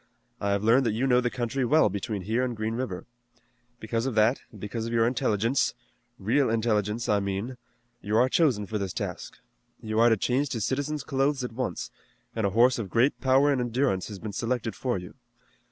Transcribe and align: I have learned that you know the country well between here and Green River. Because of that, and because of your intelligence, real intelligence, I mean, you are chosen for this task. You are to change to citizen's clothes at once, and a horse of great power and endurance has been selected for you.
I 0.39 0.49
have 0.49 0.63
learned 0.63 0.87
that 0.87 0.93
you 0.93 1.05
know 1.05 1.21
the 1.21 1.29
country 1.29 1.63
well 1.63 1.87
between 1.87 2.23
here 2.23 2.43
and 2.43 2.57
Green 2.57 2.73
River. 2.73 3.05
Because 3.79 4.07
of 4.07 4.15
that, 4.15 4.41
and 4.51 4.59
because 4.59 4.87
of 4.87 4.91
your 4.91 5.05
intelligence, 5.05 5.75
real 6.17 6.49
intelligence, 6.49 7.07
I 7.07 7.19
mean, 7.19 7.55
you 8.01 8.17
are 8.17 8.27
chosen 8.27 8.65
for 8.65 8.79
this 8.79 8.93
task. 8.93 9.37
You 9.79 9.99
are 9.99 10.09
to 10.09 10.17
change 10.17 10.49
to 10.53 10.59
citizen's 10.61 11.03
clothes 11.03 11.43
at 11.43 11.51
once, 11.53 11.91
and 12.35 12.47
a 12.47 12.57
horse 12.57 12.79
of 12.79 12.89
great 12.89 13.21
power 13.21 13.51
and 13.51 13.61
endurance 13.61 14.07
has 14.07 14.17
been 14.17 14.33
selected 14.33 14.75
for 14.75 14.97
you. 14.97 15.13